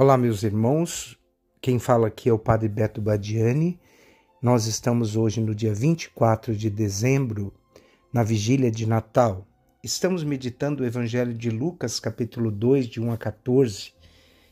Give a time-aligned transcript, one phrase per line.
[0.00, 1.18] Olá, meus irmãos.
[1.60, 3.80] Quem fala aqui é o Padre Beto Badiani.
[4.40, 7.52] Nós estamos hoje no dia 24 de dezembro,
[8.12, 9.44] na vigília de Natal.
[9.82, 13.92] Estamos meditando o Evangelho de Lucas, capítulo 2, de 1 a 14,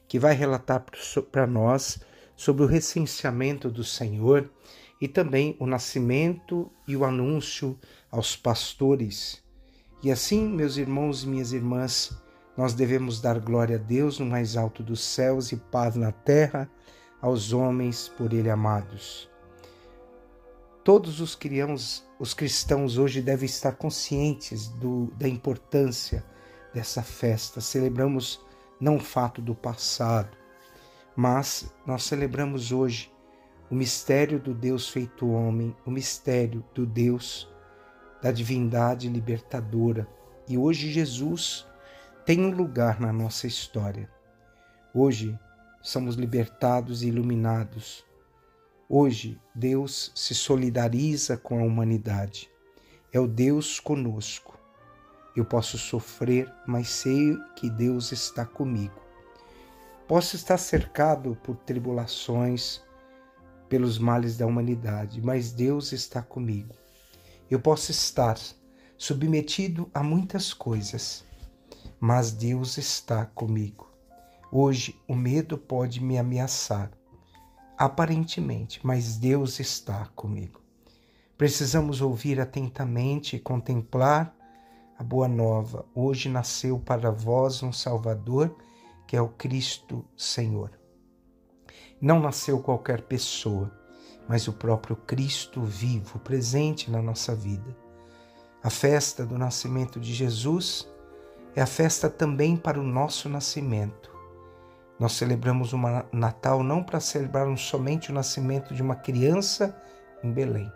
[0.09, 0.84] que vai relatar
[1.30, 2.00] para nós
[2.34, 4.50] sobre o recenseamento do Senhor
[5.00, 7.78] e também o nascimento e o anúncio
[8.10, 9.40] aos pastores.
[10.02, 12.20] E assim, meus irmãos e minhas irmãs,
[12.57, 16.71] nós devemos dar glória a Deus no mais alto dos céus e paz na terra
[17.21, 19.30] aos homens por Ele amados.
[20.82, 21.36] Todos os,
[22.18, 26.25] os cristãos hoje devem estar conscientes do, da importância
[26.72, 27.61] dessa festa.
[27.61, 28.40] Celebramos
[28.80, 30.36] não o fato do passado,
[31.16, 33.12] mas nós celebramos hoje
[33.70, 37.52] o mistério do Deus feito homem, o mistério do Deus
[38.22, 40.06] da divindade libertadora.
[40.48, 41.66] E hoje Jesus
[42.27, 44.11] tem um lugar na nossa história.
[44.92, 45.39] Hoje
[45.80, 48.05] somos libertados e iluminados.
[48.88, 52.50] Hoje Deus se solidariza com a humanidade.
[53.12, 54.58] É o Deus conosco.
[55.36, 59.00] Eu posso sofrer, mas sei que Deus está comigo.
[60.08, 62.82] Posso estar cercado por tribulações,
[63.69, 66.74] pelos males da humanidade, mas Deus está comigo.
[67.48, 68.36] Eu posso estar
[68.98, 71.24] submetido a muitas coisas,
[72.00, 73.91] mas Deus está comigo.
[74.50, 76.91] Hoje o medo pode me ameaçar,
[77.77, 80.61] aparentemente, mas Deus está comigo.
[81.36, 84.34] Precisamos ouvir atentamente e contemplar
[84.98, 85.84] a boa nova.
[85.94, 88.56] Hoje nasceu para vós um Salvador,
[89.06, 90.70] que é o Cristo Senhor.
[92.00, 93.70] Não nasceu qualquer pessoa,
[94.28, 97.77] mas o próprio Cristo vivo, presente na nossa vida.
[98.62, 100.88] A festa do nascimento de Jesus
[101.56, 104.14] é a festa também para o nosso nascimento.
[105.00, 105.78] Nós celebramos o
[106.12, 109.74] Natal não para celebrarmos somente o nascimento de uma criança
[110.22, 110.70] em Belém,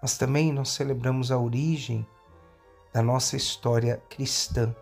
[0.00, 2.06] mas também nós celebramos a origem
[2.94, 4.74] da nossa história cristã.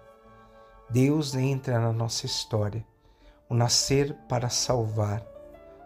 [0.89, 2.87] Deus entra na nossa história,
[3.49, 5.27] o nascer para salvar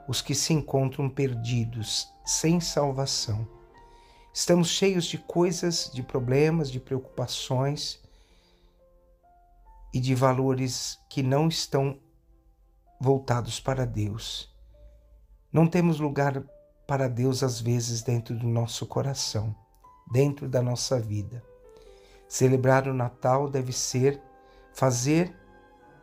[0.06, 3.48] os que se encontram perdidos, sem salvação.
[4.32, 8.03] Estamos cheios de coisas, de problemas, de preocupações
[9.94, 12.00] e de valores que não estão
[13.00, 14.52] voltados para Deus.
[15.52, 16.42] Não temos lugar
[16.84, 19.54] para Deus às vezes dentro do nosso coração,
[20.12, 21.40] dentro da nossa vida.
[22.28, 24.20] Celebrar o Natal deve ser
[24.74, 25.32] fazer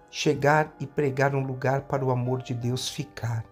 [0.10, 3.46] chegar e pregar um lugar para o amor de Deus ficar.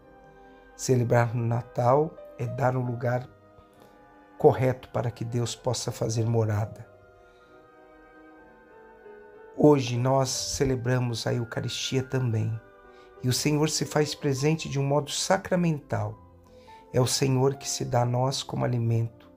[0.73, 3.27] Celebrar o Natal é dar um lugar
[4.37, 6.88] correto para que Deus possa fazer morada.
[9.61, 12.57] Hoje nós celebramos a Eucaristia também,
[13.21, 16.17] e o Senhor se faz presente de um modo sacramental.
[16.93, 19.29] É o Senhor que se dá a nós como alimento,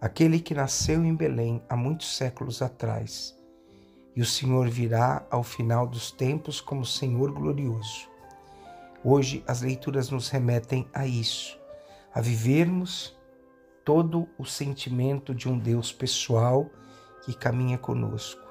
[0.00, 3.38] aquele que nasceu em Belém há muitos séculos atrás.
[4.16, 8.08] E o Senhor virá ao final dos tempos como Senhor glorioso.
[9.04, 11.56] Hoje as leituras nos remetem a isso,
[12.12, 13.16] a vivermos
[13.84, 16.68] todo o sentimento de um Deus pessoal
[17.24, 18.47] que caminha conosco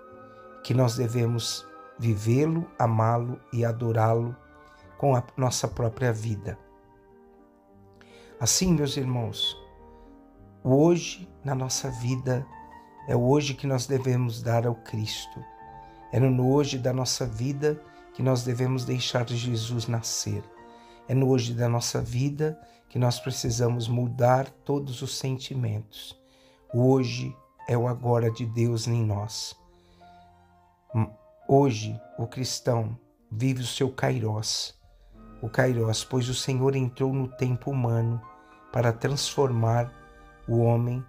[0.68, 1.66] que nós devemos
[1.98, 4.36] vivê-lo, amá-lo e adorá-lo
[4.98, 6.60] com a nossa própria vida.
[8.38, 9.58] Assim, meus irmãos,
[10.62, 12.46] o hoje na nossa vida
[13.08, 15.42] é o hoje que nós devemos dar ao Cristo.
[16.12, 17.82] É no hoje da nossa vida
[18.14, 20.44] que nós devemos deixar Jesus nascer.
[21.08, 26.20] É no hoje da nossa vida que nós precisamos mudar todos os sentimentos.
[26.74, 27.34] O hoje
[27.70, 29.56] é o agora de Deus em nós.
[31.48, 33.00] Hoje, o cristão
[33.32, 34.78] vive o seu kairós,
[35.42, 38.22] o kairós, pois o Senhor entrou no tempo humano
[38.72, 39.92] para transformar
[40.48, 41.04] o homem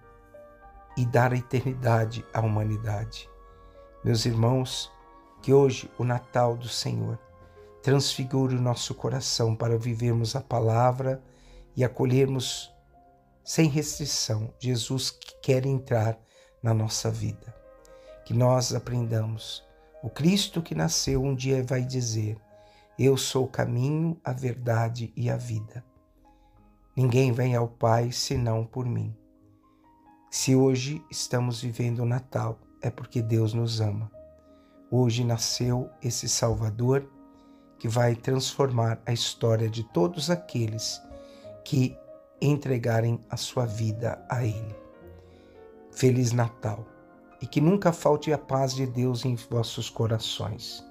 [0.96, 3.28] e dar a eternidade à humanidade.
[4.04, 4.90] Meus irmãos,
[5.42, 7.18] que hoje o Natal do Senhor
[7.82, 11.22] transfigure o nosso coração para vivermos a palavra
[11.76, 12.72] e acolhermos
[13.44, 16.18] sem restrição Jesus que quer entrar
[16.62, 17.54] na nossa vida.
[18.24, 19.66] Que nós aprendamos
[20.02, 22.36] o Cristo que nasceu um dia vai dizer:
[22.98, 25.84] Eu sou o caminho, a verdade e a vida.
[26.96, 29.14] Ninguém vem ao Pai senão por mim.
[30.30, 34.10] Se hoje estamos vivendo o Natal, é porque Deus nos ama.
[34.90, 37.08] Hoje nasceu esse Salvador
[37.78, 41.00] que vai transformar a história de todos aqueles
[41.64, 41.96] que
[42.40, 44.76] entregarem a sua vida a Ele.
[45.90, 46.97] Feliz Natal!
[47.40, 50.84] E que nunca falte a paz de Deus em vossos corações.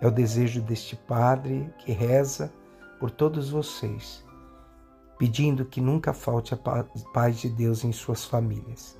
[0.00, 2.52] É o desejo deste Padre que reza
[2.98, 4.24] por todos vocês,
[5.18, 6.58] pedindo que nunca falte a
[7.12, 8.98] paz de Deus em suas famílias.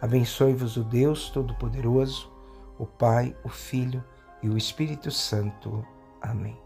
[0.00, 2.30] Abençoe-vos o Deus Todo-Poderoso,
[2.78, 4.04] o Pai, o Filho
[4.42, 5.84] e o Espírito Santo.
[6.20, 6.63] Amém.